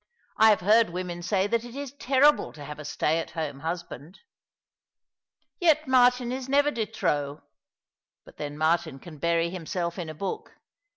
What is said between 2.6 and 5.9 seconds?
have a stay at home husband. Yet